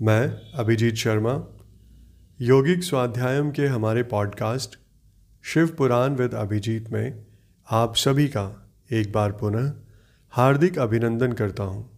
[0.01, 1.43] मैं अभिजीत शर्मा,
[2.41, 4.79] योगिक स्वाध्यायम के हमारे पॉडकास्ट
[5.43, 7.25] शिव पुराण विद अभिजीत में
[7.71, 9.73] आप सभी का एक बार पुनः
[10.31, 11.94] हार्दिक अभिनंदन करता हूँ।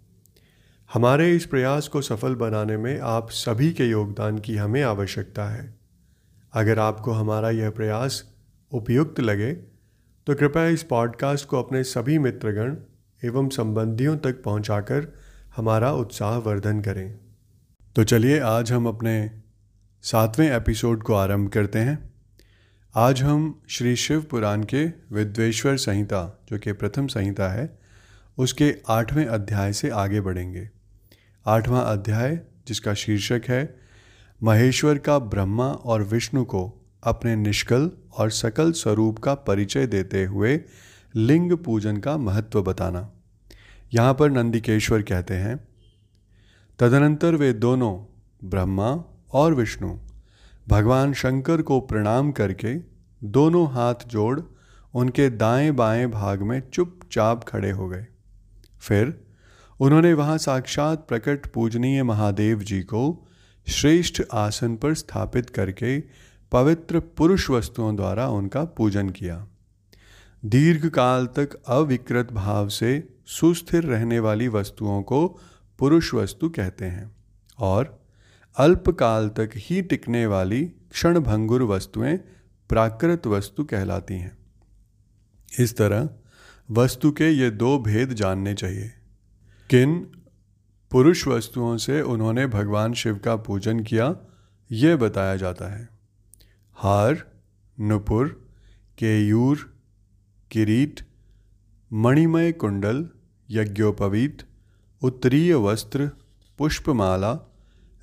[0.94, 5.76] हमारे इस प्रयास को सफल बनाने में आप सभी के योगदान की हमें आवश्यकता है।
[6.54, 8.24] अगर आपको हमारा यह प्रयास
[8.72, 9.52] उपयुक्त लगे
[10.28, 12.76] तो कृपया इस पॉडकास्ट को अपने सभी मित्रगण
[13.24, 15.08] एवं संबंधियों तक पहुंचाकर
[15.56, 17.20] हमारा उत्साह वर्धन करें।
[17.96, 19.32] तो चलिए आज हम अपने
[20.02, 22.14] सातवें एपिसोड को आरंभ करते हैं।
[22.96, 27.80] आज हम श्री शिव पुराण के विद्वेश्वर संहिता, जो कि प्रथम संहिता है,
[28.38, 30.77] उसके आठवें अध्याय से आगे बढ़ेंगे।
[31.48, 33.80] आठवां अध्याय, जिसका शीर्षक है,
[34.44, 40.62] महेश्वर का ब्रह्मा और विष्णु को अपने निष्कल और सकल स्वरूप का परिचय देते हुए
[41.16, 43.12] लिंग पूजन का महत्व बताना।
[43.94, 45.68] यहाँ पर नंदिकेश्वर कहते हैं,
[46.80, 49.98] तदनंतर वे दोनों, ब्रह्मा और विष्णु,
[50.68, 52.76] भगवान शंकर को प्रणाम करके
[53.24, 54.42] दोनों हाथ जोड़
[54.94, 58.06] उनके दाएँ बाएँ भाग में चुपचाप खड़े हो गए।
[58.80, 59.27] फिर
[59.80, 63.28] उन्होंने वहाँ साक्षात प्रकट पूजनीय महादेव जी को
[63.68, 66.04] श्रेष्ठ आसन पर स्थापित करके
[66.52, 69.48] पवित्र पुरुष वस्तुओं द्वारा उनका पूजन किया।
[70.46, 75.40] दीर्घ काल तक अविकृत भाव से सुस्थिर रहने वाली वस्तुओं को
[75.80, 77.16] पुरुष वस्तु कहते हैं
[77.60, 78.06] और
[78.58, 82.18] अल्पकाल तक ही टिकने वाली क्षणभंगुर वस्तुएँ
[82.70, 84.38] प्राकृत वस्तु कहलाती हैं।
[85.60, 86.10] इस तरह
[86.72, 88.92] वस्तु के ये दो भेद जानने चाहिए।
[89.70, 90.08] किन
[90.92, 94.16] पुरुष वस्तुओं से उन्होंने भगवान शिव का पूजन किया
[94.72, 95.90] यह बताया जाता है।
[96.74, 97.32] हार,
[97.80, 98.28] नुपुर,
[98.98, 99.74] केयूर,
[100.52, 101.02] किरीट,
[101.94, 103.10] मणिमय कुंडल,
[103.50, 104.38] यज्ञोपवीत,
[105.02, 106.12] उत्तरीय वस्त्र,
[106.58, 107.34] पुष्पमाला,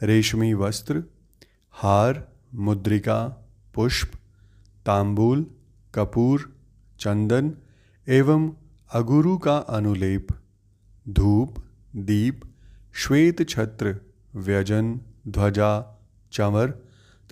[0.02, 1.02] रेशमी वस्त्र,
[1.70, 4.12] हार, मुद्रिका, पुष्प,
[4.86, 5.46] तांबूल,
[5.94, 6.56] कपूर,
[7.00, 7.52] चंदन
[8.08, 8.52] एवं
[8.92, 10.26] अगुरु का अनुलेप।
[11.08, 11.54] धूप,
[11.96, 12.40] दीप,
[12.94, 13.96] श्वेत छत्र,
[14.36, 16.00] व्यजन, ध्वजा
[16.32, 16.70] चंवर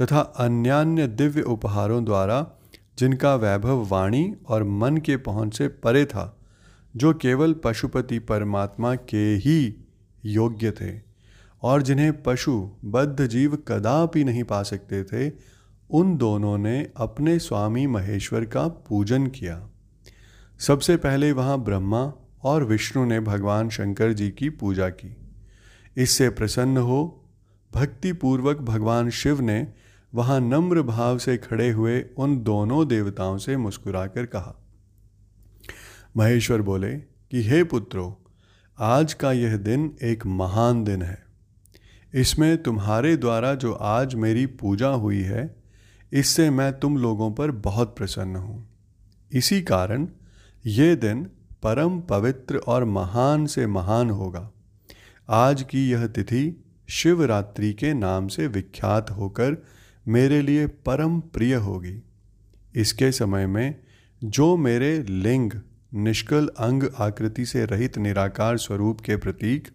[0.01, 2.47] तथा अन्यान्य दिव्य उपहारों द्वारा
[2.99, 6.39] जिनका वैभव वाणी और मन के पहुँच से परे था,
[6.97, 9.75] जो केवल पशुपति परमात्मा के ही
[10.25, 11.01] योग्य थे
[11.63, 15.33] और जिन्हें पशु, बद्ध जीव कदापि नहीं पा सकते थे,
[15.91, 19.69] उन दोनों ने अपने स्वामी महेश्वर का पूजन किया।
[20.59, 22.13] सबसे पहले वहाँ ब्रह्मा
[22.43, 25.17] और विष्णु ने भगवान शंकर जी की पूजा की।
[25.97, 27.25] इससे प्रसन्न हो,
[27.75, 29.69] भक्तिपूर्वक भगवान शिव ने
[30.15, 34.57] वहाँ नम्र भाव से खड़े हुए उन दोनों देवताओं से मुस्कुराकर कहा।
[36.17, 38.25] महेश्वर बोले कि, हे पुत्रो,
[38.79, 41.25] आज का यह दिन एक महान दिन है।
[42.15, 45.57] इसमें तुम्हारे द्वारा जो आज मेरी पूजा हुई है,
[46.13, 48.69] इससे मैं तुम लोगों पर बहुत प्रसन्न हूँ।
[49.33, 50.09] इसी कारण
[50.67, 51.31] ये दिन
[51.63, 54.51] परम पवित्र और महान से महान होगा।
[55.29, 59.57] आज की यह तिथि शिवरात्रि के नाम से विख्यात होकर
[60.09, 62.03] मेरे लिए परम प्रिय होगी।
[62.75, 63.81] इसके समय में
[64.25, 65.53] जो मेरे लिंग,
[65.95, 69.69] निष्कल अंग आकृति से रहित निराकार स्वरूप के प्रतीक,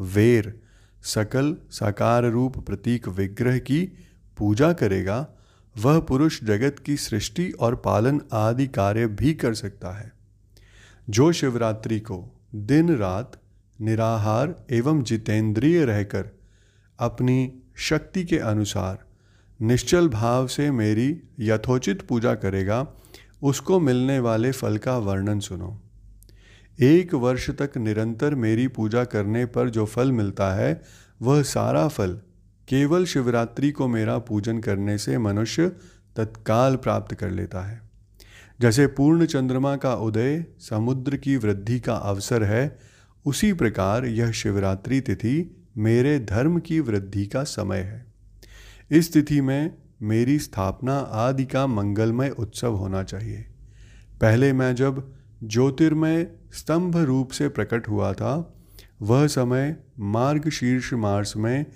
[0.00, 0.60] वेर,
[1.02, 3.92] सकल साकार रूप प्रतीक विग्रह की
[4.38, 5.28] पूजा करेगा,
[5.78, 10.15] वह पुरुष जगत की सृष्टि और पालन आदि कार्य भी कर सकता है।
[11.10, 13.40] जो शिवरात्रि को दिन रात
[13.80, 16.28] निराहार एवं जितेंद्रिय रहकर
[16.98, 18.98] अपनी शक्ति के अनुसार
[19.62, 22.86] निश्चल भाव से मेरी यथोचित पूजा करेगा,
[23.42, 25.82] उसको मिलने वाले फल का वर्णन सुनो।
[26.80, 30.82] एक वर्ष तक निरंतर मेरी पूजा करने पर जो फल मिलता है,
[31.22, 32.20] वह सारा फल
[32.68, 35.68] केवल शिवरात्रि को मेरा पूजन करने से मनुष्य
[36.16, 37.85] तत्काल प्राप्त कर लेता है।
[38.60, 42.78] जैसे पूर्ण चंद्रमा का उदय समुद्र की वृद्धि का अवसर है,
[43.26, 48.06] उसी प्रकार यह शिवरात्रि तिथि मेरे धर्म की वृद्धि का समय है।
[48.90, 53.46] इस तिथि में मेरी स्थापना आदि का मंगलमय उत्सव होना चाहिए।
[54.20, 55.14] पहले मैं जब
[55.44, 58.54] ज्योतिर्मय स्तंभ रूप से प्रकट हुआ था,
[59.02, 61.66] वह समय मार्ग शीर्ष मार्स में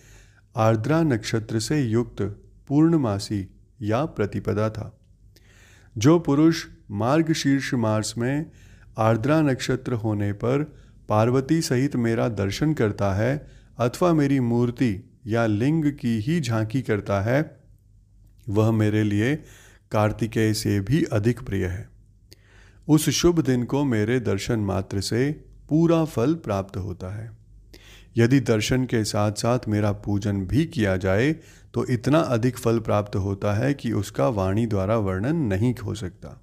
[0.56, 2.22] आर्द्रा नक्षत्र से युक्त
[2.68, 3.48] पूर्णमासी
[3.82, 4.99] या प्रतिपदा था।
[5.98, 8.50] जो पुरुष मार्ग शीर्ष मार्स में
[8.98, 10.76] आर्द्रा नक्षत्र होने पर
[11.08, 13.46] पार्वती सहित मेरा दर्शन करता है
[13.78, 17.60] अथवा मेरी मूर्ति या लिंग की ही झांकी करता है,
[18.48, 19.36] वह मेरे लिए
[19.90, 21.88] कार्तिकेय से भी अधिक प्रिय है।
[22.88, 27.39] उस शुभ दिन को मेरे दर्शन मात्र से पूरा फल प्राप्त होता है।
[28.16, 31.32] यदि दर्शन के साथ साथ मेरा पूजन भी किया जाए
[31.74, 36.40] तो इतना अधिक फल प्राप्त होता है कि उसका वाणी द्वारा वर्णन नहीं हो सकता।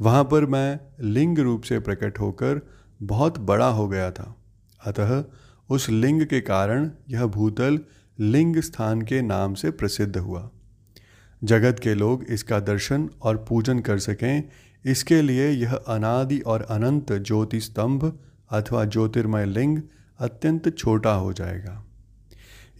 [0.00, 2.60] वहाँ पर मैं लिंग रूप से प्रकट होकर
[3.02, 4.34] बहुत बड़ा हो गया था।
[4.86, 5.24] अतः
[5.70, 7.78] उस लिंग के कारण यह भूतल
[8.18, 10.48] लिंग स्थान के नाम से प्रसिद्ध हुआ।
[11.42, 14.42] जगत के लोग इसका दर्शन और पूजन कर सकें,
[14.84, 18.18] इसके लिए यह अनादि और अनंत ज्योति स्तंभ
[18.50, 19.80] अथवा ज्योतिर्मय लिंग
[20.20, 21.82] अत्यंत छोटा हो जाएगा।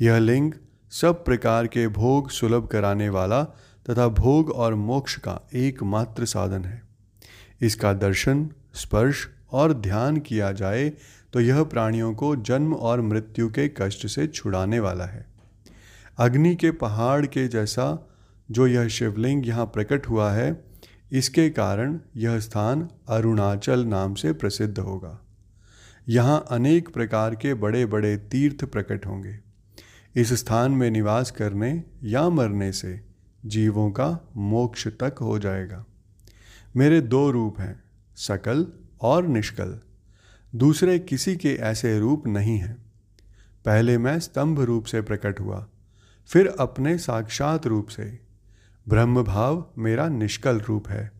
[0.01, 0.53] यह लिंग
[0.93, 3.43] सब प्रकार के भोग सुलभ कराने वाला
[3.87, 6.83] तथा भोग और मोक्ष का एकमात्र साधन है।
[7.61, 10.89] इसका दर्शन, स्पर्श और ध्यान किया जाए
[11.33, 15.25] तो यह प्राणियों को जन्म और मृत्यु के कष्ट से छुड़ाने वाला है।
[16.19, 17.87] अग्नि के पहाड़ के जैसा
[18.49, 20.65] जो यह शिवलिंग यहाँ प्रकट हुआ है,
[21.13, 25.19] इसके कारण यह स्थान अरुणाचल नाम से प्रसिद्ध होगा।
[26.11, 29.39] यहाँ अनेक प्रकार के बड़े बड़े तीर्थ प्रकट होंगे।
[30.17, 33.01] इस स्थान में निवास करने या मरने से
[33.47, 35.85] जीवों का मोक्ष तक हो जाएगा।
[36.77, 37.83] मेरे दो रूप हैं,
[38.17, 38.67] सकल
[39.01, 39.79] और निष्कल।
[40.55, 42.77] दूसरे किसी के ऐसे रूप नहीं हैं।
[43.65, 45.67] पहले मैं स्तंभ रूप से प्रकट हुआ,
[46.31, 48.19] फिर अपने साक्षात रूप से।
[48.89, 51.11] ब्रह्म भाव मेरा निष्कल रूप है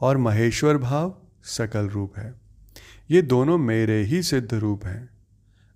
[0.00, 2.49] और महेश्वर भाव सकल रूप है।
[3.10, 5.10] ये दोनों मेरे ही सिद्ध रूप हैं।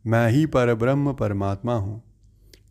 [0.06, 2.02] मैं ही पर ब्रह्म परमात्मा हूँ।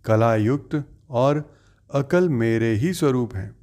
[0.06, 1.58] कला युक्त और
[1.94, 3.56] अकल मेरे ही स्वरूप हैं।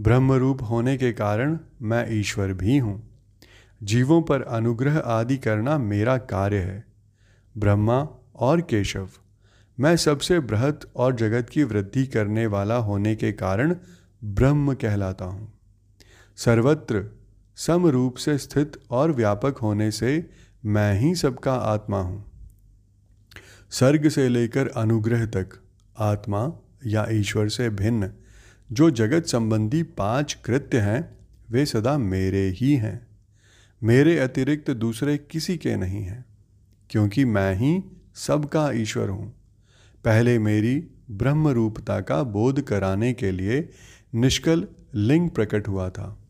[0.00, 3.18] ब्रह्म रूप होने के कारण मैं ईश्वर भी हूँ।
[3.82, 6.84] जीवों पर अनुग्रह आदि करना मेरा कार्य है।
[7.58, 9.08] ब्रह्मा और केशव,
[9.80, 13.76] मैं सबसे बृहत और जगत की वृद्धि करने वाला होने के कारण
[14.24, 15.52] ब्रह्म कहलाता हूँ।
[16.36, 17.23] सर्वत्र
[17.58, 20.30] सम रूप से स्थित और व्यापक होने से
[20.64, 22.24] मैं ही सबका आत्मा हूँ।
[23.70, 25.58] सर्ग से लेकर अनुग्रह तक
[25.96, 26.52] आत्मा
[26.86, 28.10] या ईश्वर से भिन्न,
[28.72, 31.18] जो जगत संबंधी पाँच कृत्य हैं,
[31.50, 33.06] वे सदा मेरे ही हैं।
[33.82, 36.24] मेरे अतिरिक्त दूसरे किसी के नहीं हैं,
[36.90, 37.82] क्योंकि मैं ही
[38.16, 39.32] सबका ईश्वर हूँ।
[40.04, 40.76] पहले मेरी
[41.10, 43.68] ब्रह्म रूपता का बोध कराने के लिए
[44.14, 46.23] निष्कल लिंग प्रकट हुआ था।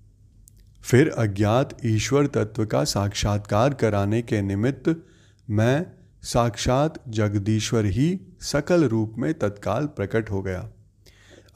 [0.84, 5.06] फिर अज्ञात ईश्वर तत्व का साक्षात्कार कराने के निमित्त
[5.50, 5.86] मैं
[6.22, 10.70] साक्षात जगदीश्वर ही सकल रूप में तत्काल प्रकट हो गया।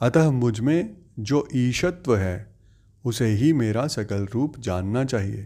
[0.01, 2.55] अतः मुझमें जो ईशत्व है,
[3.05, 5.43] उसे ही मेरा सकल रूप जानना चाहिए।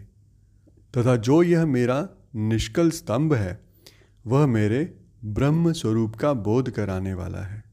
[0.96, 3.60] तथा जो यह मेरा निष्कल स्तंभ है,
[4.26, 4.94] वह मेरे
[5.24, 7.64] ब्रह्म स्वरूप का बोध कराने वाला है।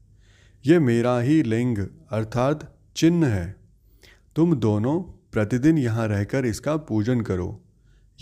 [0.66, 1.78] यह मेरा ही लिंग
[2.10, 3.56] अर्थात चिन्ह है।
[4.36, 7.62] तुम दोनों प्रतिदिन यहाँ रहकर इसका पूजन करो।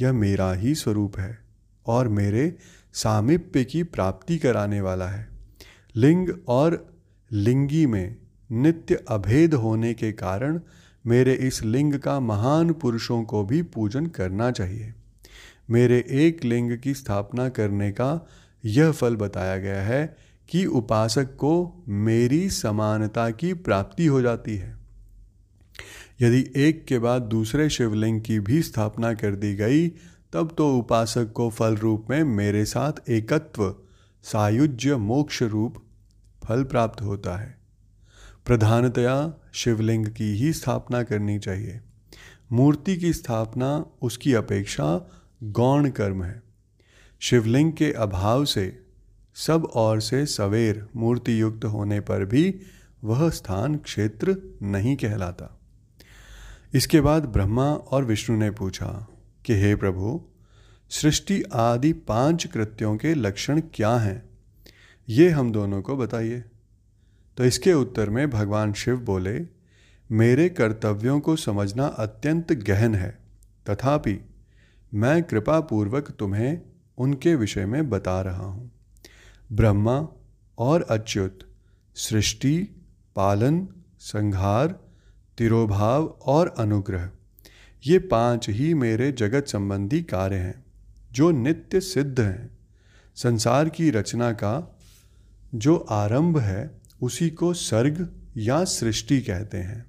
[0.00, 1.38] यह मेरा ही स्वरूप है
[1.86, 2.56] और मेरे
[2.92, 5.28] सामिप्य की प्राप्ति कराने वाला है।
[5.96, 6.94] लिंग और
[7.32, 8.16] लिंगी में
[8.52, 10.60] नित्य अभेद होने के कारण
[11.06, 14.94] मेरे इस लिंग का महान पुरुषों को भी पूजन करना चाहिए।
[15.70, 18.28] मेरे एक लिंग की स्थापना करने का
[18.64, 20.16] यह फल बताया गया है
[20.48, 24.79] कि उपासक को मेरी समानता की प्राप्ति हो जाती है।
[26.20, 29.88] यदि एक के बाद दूसरे शिवलिंग की भी स्थापना कर दी गई,
[30.32, 33.74] तब तो उपासक को फल रूप में मेरे साथ एकत्व,
[34.22, 35.84] सायुज्य मोक्ष रूप
[36.44, 37.58] फल प्राप्त होता है।
[38.46, 41.80] प्रधानतया शिवलिंग की ही स्थापना करनी चाहिए।
[42.52, 45.10] मूर्ति की स्थापना, उसकी अपेक्षा
[45.42, 46.42] गौण कर्म है।
[47.20, 48.82] शिवलिंग के अभाव से,
[49.34, 52.60] सब और से सवेर मूर्ति युक्त होने पर भी
[53.04, 55.59] वह स्थान क्षेत्र नहीं कहलाता।
[56.74, 59.08] इसके बाद ब्रह्मा और विष्णु ने पूछा
[59.44, 60.26] कि, हे प्रभु,
[60.90, 64.30] सृष्टि आदि पाँच कृत्यों के लक्षण क्या हैं?
[65.08, 66.44] ये हम दोनों को बताइए।
[67.36, 69.46] तो इसके उत्तर में भगवान शिव बोले,
[70.10, 73.18] मेरे कर्तव्यों को समझना अत्यंत गहन है।
[73.70, 74.20] तथापि,
[74.94, 76.62] मैं कृपापूर्वक तुम्हें
[76.98, 78.70] उनके विषय में बता रहा हूँ।
[79.52, 80.08] ब्रह्मा
[80.58, 81.38] और अच्युत,
[81.94, 82.68] सृष्टि,
[83.16, 84.89] पालन, संहार
[85.40, 87.10] तिरोभाव और अनुग्रह।
[87.86, 90.64] ये पाँच ही मेरे जगत संबंधी कार्य हैं,
[91.12, 92.58] जो नित्य सिद्ध हैं।
[93.16, 94.78] संसार की रचना का
[95.54, 99.86] जो आरंभ है, उसी को सर्ग या सृष्टि कहते हैं।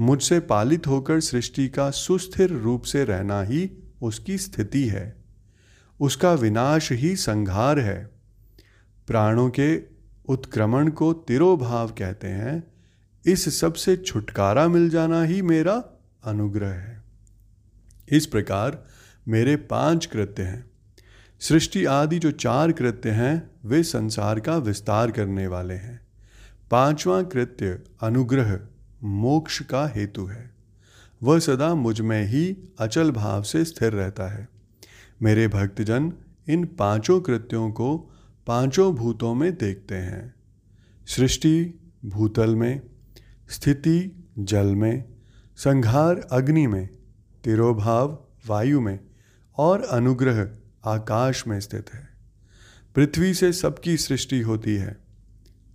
[0.00, 3.70] मुझसे पालित होकर सृष्टि का सुस्थिर रूप से रहना ही
[4.02, 5.16] उसकी स्थिति है।
[6.00, 8.10] उसका विनाश ही संहार है।
[9.06, 9.82] प्राणों के
[10.28, 12.75] उत्क्रमण को तिरोभाव कहते हैं
[13.26, 15.84] इस सबसे छुटकारा मिल जाना ही मेरा
[16.24, 17.04] अनुग्रह है।
[18.08, 18.86] इस प्रकार
[19.28, 20.70] मेरे पाँच कृत्य हैं।
[21.40, 26.06] सृष्टि आदि जो चार कृत्य हैं, वे संसार का विस्तार करने वाले हैं।
[26.70, 28.60] पांचवा कृत्य अनुग्रह,
[29.04, 30.50] मोक्ष का हेतु है।
[31.22, 34.48] वह सदा मुझमें ही अचल भाव से स्थिर रहता है।
[35.22, 36.12] मेरे भक्तजन
[36.48, 38.10] इन पाँचों कृत्यों को
[38.46, 40.34] पाँचों भूतों में देखते हैं।
[41.06, 42.80] सृष्टि भूतल में
[43.48, 45.04] स्थिति, जल में
[45.56, 46.88] संहार अग्नि में,
[47.44, 49.00] तिरोभाव वायु में
[49.56, 50.50] और अनुग्रह
[50.84, 52.08] आकाश में स्थित है।
[52.94, 54.96] पृथ्वी से सबकी सृष्टि होती है,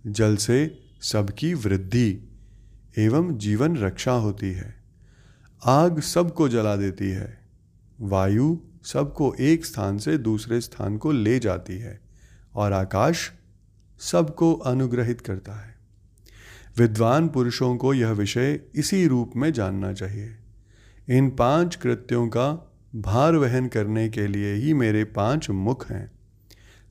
[0.06, 2.38] जल से सबकी वृद्धि
[2.98, 4.74] एवं जीवन रक्षा होती है।
[5.64, 7.38] आग सबको जला देती है,
[8.00, 12.00] वायु सबको एक स्थान से दूसरे स्थान को ले जाती है
[12.54, 13.32] और आकाश
[13.98, 15.71] सबको अनुग्रहित करता है।
[16.78, 20.36] विद्वान पुरुषों को यह विषय इसी रूप में जानना चाहिए।
[21.10, 26.12] इन पाँच कृत्यों का भार वहन करने के लिए ही मेरे पाँच मुख हैं।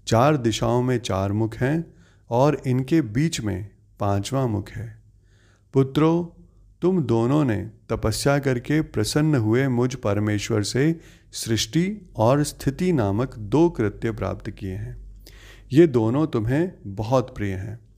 [0.07, 1.93] चार दिशाओं में चार मुख हैं
[2.29, 3.69] और इनके बीच में
[3.99, 5.01] पांचवा मुख है।
[5.73, 6.41] पुत्रों,
[6.81, 10.99] तुम दोनों ने तपस्या करके प्रसन्न हुए मुझ परमेश्वर से
[11.31, 14.97] सृष्टि और स्थिति नामक दो कृत्य प्राप्त किए हैं।
[15.71, 17.90] ये दोनों तुम्हें बहुत प्रिय हैं।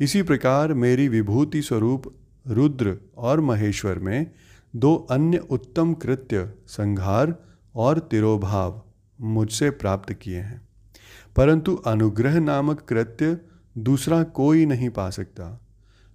[0.00, 2.02] इसी प्रकार मेरी विभूति स्वरूप
[2.46, 4.30] रुद्र और महेश्वर में
[4.76, 7.34] दो अन्य उत्तम कृत्य, संहार
[7.74, 8.82] और तिरोभाव
[9.20, 10.68] मुझसे प्राप्त किए हैं।
[11.36, 13.38] परंतु अनुग्रह नामक कृत्य
[13.78, 15.66] दूसरा कोई नहीं पा सकता।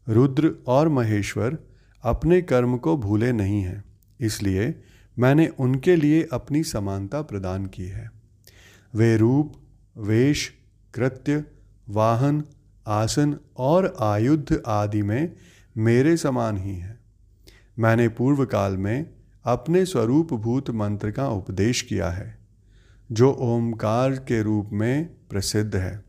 [0.08, 1.58] रुद्र और महेश्वर
[2.04, 3.84] अपने कर्म को भूले नहीं हैं,
[4.20, 4.84] इसलिए
[5.20, 8.12] मैंने उनके लिए अपनी समानता प्रदान की है।
[8.96, 9.54] वे रूप,
[9.98, 10.52] वेश,
[10.94, 11.44] कृत्य,
[11.90, 12.44] वाहन
[12.88, 15.34] आसन और आयुध आदि में
[15.78, 17.00] मेरे समान ही हैं।
[17.80, 19.10] मैंने पूर्व काल में
[19.46, 22.38] अपने स्वरूप भूत मंत्र का उपदेश किया है,
[23.12, 26.04] जो ओमकार के रूप में प्रसिद्ध है।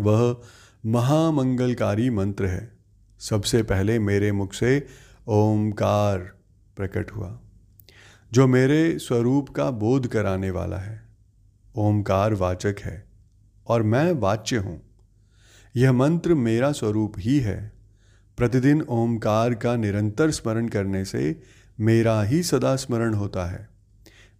[0.00, 0.40] वह
[0.86, 2.72] महामंगलकारी मंत्र है।
[3.20, 4.86] सबसे पहले मेरे मुख से
[5.28, 6.18] ओमकार
[6.76, 7.38] प्रकट हुआ,
[8.32, 11.02] जो मेरे स्वरूप का बोध कराने वाला है।
[11.76, 13.04] ओमकार वाचक है
[13.66, 14.91] और मैं वाच्य हूँ।
[15.76, 17.72] यह मंत्र मेरा स्वरूप ही है।
[18.36, 21.40] प्रतिदिन ओमकार का निरंतर स्मरण करने से
[21.80, 23.68] मेरा ही सदा स्मरण होता है।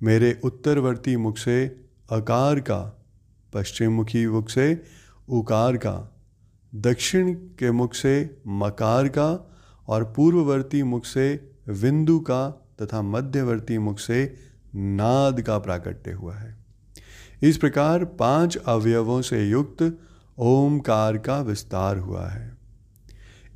[0.03, 1.65] मेरे उत्तरवर्ती मुख से
[2.11, 3.05] अकार का
[3.53, 4.83] पश्चिम मुखी मुख से
[5.29, 6.19] उकार का,
[6.75, 8.15] दक्षिण के मुख से
[8.47, 9.55] मकार का
[9.89, 12.49] और पूर्ववर्ती मुख से विंदु का
[12.83, 14.35] तथा मध्यवर्ती मुख से
[14.75, 16.57] नाद का प्राकट्य हुआ है।
[17.43, 19.83] इस प्रकार पाँच अवयवों से युक्त
[20.39, 22.57] ओमकार का विस्तार हुआ है।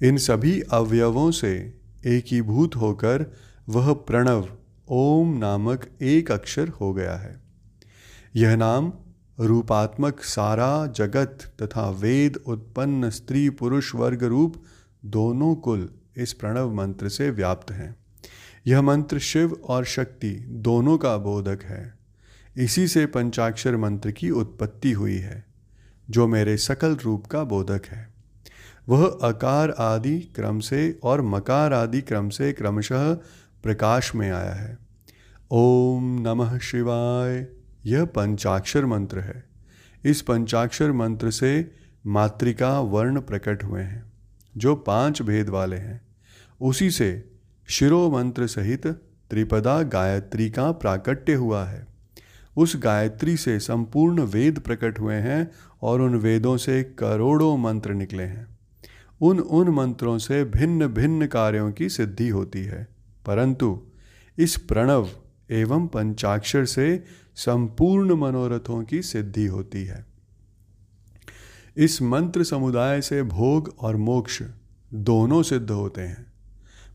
[0.03, 3.33] इन सभी अवयवों से एकीभूत होकर
[3.69, 4.49] वह प्रणव
[4.89, 7.41] ओम नामक एक अक्षर हो गया है।
[8.37, 8.93] यह नाम
[9.41, 14.65] रूपात्मक सारा जगत तथा वेद उत्पन्न स्त्री पुरुष वर्ग रूप
[15.05, 17.97] दोनों कुल इस प्रणव मंत्र से व्याप्त हैं।
[18.67, 21.99] यह मंत्र शिव और शक्ति दोनों का बोधक है।
[22.57, 25.46] इसी से पंचाक्षर मंत्र की उत्पत्ति हुई है।
[26.11, 28.15] जो मेरे सकल रूप का बोधक है।
[28.89, 33.15] वह अकार आदि क्रम से और मकार आदि क्रम से क्रमशः
[33.63, 34.79] प्रकाश में आया है।
[35.51, 37.47] ओम नमः शिवाय।
[37.87, 39.45] यह पंचाक्षर मंत्र है।
[40.05, 41.73] इस पंचाक्षर मंत्र से
[42.07, 44.13] मातृका वर्ण प्रकट हुए हैं,
[44.57, 46.01] जो पाँच भेद वाले हैं।
[46.61, 47.31] उसी से
[47.67, 48.87] शिरो मंत्र सहित
[49.31, 51.87] त्रिपदा गायत्री का प्राकट्य हुआ है।
[52.57, 55.51] उस गायत्री से संपूर्ण वेद प्रकट हुए हैं
[55.87, 58.59] और उन वेदों से करोड़ों मंत्र निकले हैं।
[59.21, 62.89] उन उन मंत्रों से भिन्न भिन्न कार्यों की सिद्धि होती है।
[63.27, 63.83] परंतु
[64.39, 65.09] इस प्रणव
[65.51, 70.07] एवं पंचाक्षर से संपूर्ण मनोरथों की सिद्धि होती है।
[71.77, 74.43] इस मंत्र समुदाय से भोग और मोक्ष
[74.95, 76.27] दोनों सिद्ध होते हैं।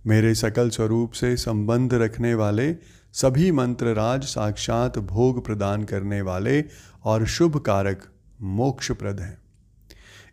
[0.07, 2.75] मेरे सकल स्वरूप से संबंध रखने वाले
[3.13, 6.63] सभी मंत्र राज साक्षात भोग प्रदान करने वाले
[7.03, 8.05] और शुभ कारक
[8.41, 9.38] मोक्षप्रद हैं।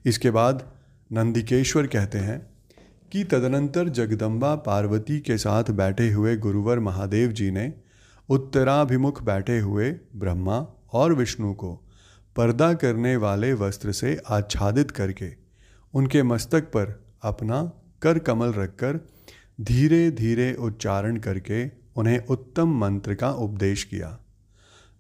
[0.06, 0.70] इसके बाद
[1.12, 2.38] नंदिकेश्वर कहते हैं
[3.12, 7.72] कि तदनंतर जगदम्बा पार्वती के साथ बैठे हुए गुरुवर महादेव जी ने
[8.28, 11.74] उत्तराभिमुख बैठे हुए ब्रह्मा और विष्णु को
[12.36, 15.32] पर्दा करने वाले वस्त्र से आच्छादित करके
[15.94, 17.62] उनके मस्तक पर अपना
[18.02, 19.00] कर कमल रखकर
[19.60, 24.18] धीरे धीरे उच्चारण करके उन्हें उत्तम मंत्र का उपदेश किया।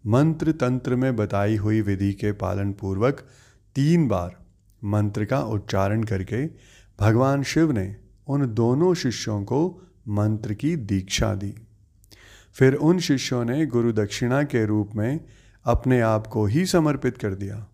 [0.06, 3.20] मंत्र तंत्र में बताई हुई विधि के पालन पूर्वक
[3.74, 4.36] तीन बार
[4.84, 6.46] मंत्र का उच्चारण करके
[7.00, 11.54] भगवान शिव ने उन दोनों शिष्यों को मंत्र की दीक्षा दी।
[12.52, 15.24] फिर उन शिष्यों ने गुरु दक्षिणा के रूप में
[15.64, 17.68] अपने आप को ही समर्पित कर दिया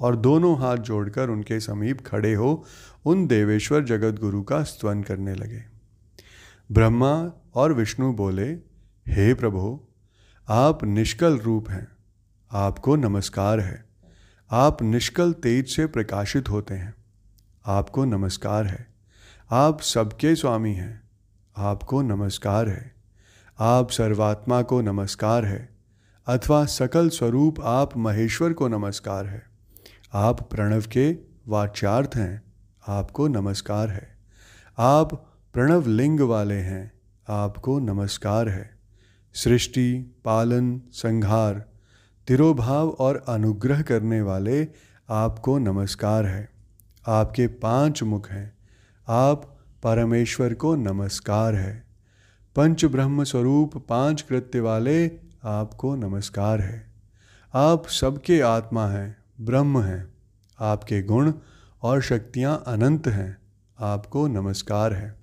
[0.00, 2.64] और दोनों हाथ जोड़कर उनके समीप खड़े हो
[3.04, 5.62] उन देवेश्वर जगत गुरु का स्तवन करने लगे।
[6.72, 8.52] ब्रह्मा और विष्णु बोले,
[9.08, 9.80] हे प्रभु
[10.48, 11.88] आप निष्कल रूप हैं।
[12.52, 13.84] आपको नमस्कार है।
[14.50, 16.94] आप निष्कल तेज से प्रकाशित होते हैं।
[17.66, 18.86] आपको नमस्कार है।
[19.50, 21.10] आप सबके स्वामी हैं।
[21.56, 22.94] आपको नमस्कार है।
[23.60, 25.68] आप सर्वात्मा को नमस्कार है।
[26.26, 29.42] अथवा सकल स्वरूप आप महेश्वर को नमस्कार है।
[30.12, 31.12] आप प्रणव के
[31.48, 32.42] वाचार्थ हैं।
[32.88, 34.18] आपको नमस्कार है।
[34.78, 35.14] आप
[35.52, 36.92] प्रणव लिंग वाले हैं।
[37.28, 38.71] आपको नमस्कार है।
[39.34, 41.68] सृष्टि, पालन संहार
[42.28, 44.68] तिरोभाव और अनुग्रह करने वाले
[45.10, 46.48] आपको नमस्कार है।
[47.06, 48.52] आपके पाँच मुख हैं।
[49.08, 51.84] आप परमेश्वर को नमस्कार है।
[52.56, 55.10] पंच ब्रह्म स्वरूप पाँच कृत्य वाले
[55.44, 56.92] आपको नमस्कार है।
[57.54, 60.14] आप सबके आत्मा हैं, ब्रह्म हैं।
[60.60, 61.32] आपके गुण
[61.82, 63.38] और शक्तियाँ अनंत हैं।
[63.80, 65.18] आपको नमस्कार है।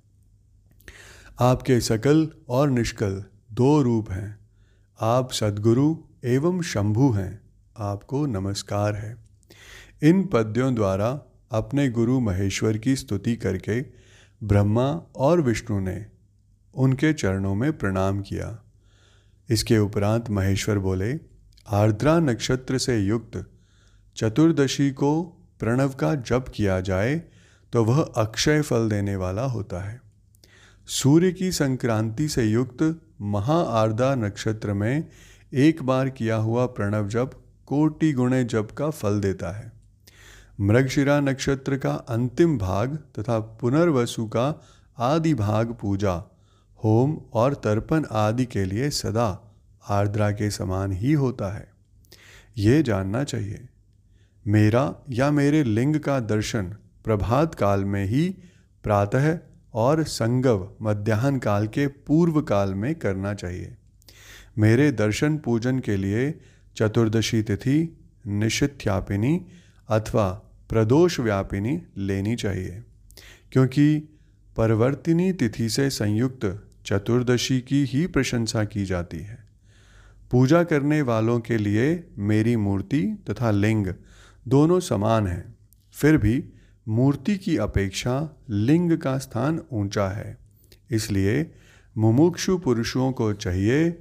[1.39, 4.39] आपके सकल और निष्कल दो रूप हैं।
[4.99, 7.41] आप सदगुरु एवं शंभु हैं।
[7.77, 9.17] आपको नमस्कार है।
[10.03, 13.81] इन पद्यों द्वारा अपने गुरु महेश्वर की स्तुति करके
[14.43, 16.05] ब्रह्मा और विष्णु ने
[16.75, 18.63] उनके चरणों में प्रणाम किया।
[19.49, 21.19] इसके उपरांत महेश्वर बोले,
[21.67, 23.51] आर्द्रा नक्षत्र से युक्त
[24.15, 25.23] चतुर्दशी को
[25.59, 27.21] प्रणव का जप किया जाए
[27.73, 30.01] तो वह अक्षय फल देने वाला होता है।
[30.87, 35.07] सूर्य की संक्रांति से युक्त महाआर्दा नक्षत्र में
[35.53, 37.31] एक बार किया हुआ प्रणव जप
[37.65, 39.71] कोटि गुणे जप का फल देता है।
[40.61, 44.65] मृगशिरा नक्षत्र का अंतिम भाग तथा पुनर्वसु का
[44.97, 46.23] आदि भाग पूजा,
[46.83, 49.55] होम और तर्पण आदि के लिए सदा
[49.89, 51.69] आर्द्रा के समान ही होता है।
[52.57, 53.69] ये जानना चाहिए।
[54.47, 58.35] मेरा या मेरे लिंग का दर्शन प्रभात काल में ही
[58.83, 59.39] प्रातः
[59.73, 63.75] और संगव मध्याह्न काल के पूर्व काल में करना चाहिए।
[64.57, 66.33] मेरे दर्शन पूजन के लिए
[66.75, 69.39] चतुर्दशी तिथि निशिथ्यापिनी
[69.89, 70.29] अथवा
[70.69, 72.83] प्रदोष व्यापिनी लेनी चाहिए,
[73.51, 73.97] क्योंकि
[74.57, 76.45] परवर्तिनी तिथि से संयुक्त
[76.85, 79.37] चतुर्दशी की ही प्रशंसा की जाती है।
[80.31, 83.87] पूजा करने वालों के लिए मेरी मूर्ति तथा लिंग
[84.47, 85.55] दोनों समान हैं,
[85.95, 86.43] फिर भी
[86.89, 90.37] मूर्ति की अपेक्षा लिंग का स्थान ऊँचा है।
[90.91, 91.51] इसलिए
[91.97, 93.91] मुमुक्षु पुरुषों को चाहिए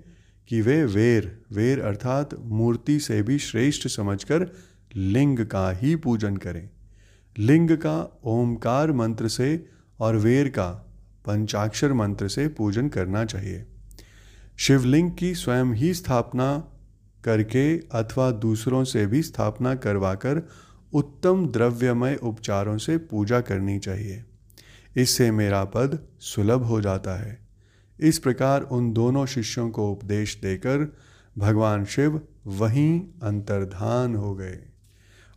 [0.48, 4.52] कि वे वेर वेर अर्थात मूर्ति से भी श्रेष्ठ समझकर
[4.96, 6.70] लिंग का ही पूजन करें।
[7.38, 9.66] लिंग का ओमकार मंत्र से
[10.00, 10.70] और वेर का
[11.26, 13.66] पंचाक्षर मंत्र से पूजन करना चाहिए।
[14.56, 16.72] शिवलिंग की स्वयं ही स्थापना
[17.24, 20.48] करके अथवा दूसरों से भी स्थापना करवाकर
[20.92, 24.24] उत्तम द्रव्यमय उपचारों से पूजा करनी चाहिए।
[24.96, 27.38] इससे मेरा पद सुलभ हो जाता है।
[28.00, 30.96] इस प्रकार उन दोनों शिष्यों को उपदेश देकर
[31.38, 34.58] भगवान शिव वहीं अंतर्धान हो गए।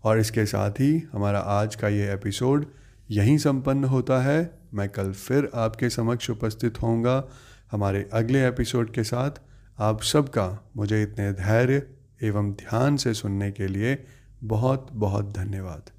[0.03, 2.65] और इसके साथ ही हमारा आज का ये एपिसोड
[3.11, 7.27] यहीं संपन्न होता है। मैं कल फिर आपके समक्ष उपस्थित होऊँगा
[7.71, 9.31] हमारे अगले एपिसोड के साथ।
[9.79, 11.87] आप सबका मुझे इतने धैर्य
[12.23, 14.03] एवं ध्यान से सुनने के लिए
[14.43, 15.89] बहुत बहुत धन्यवाद।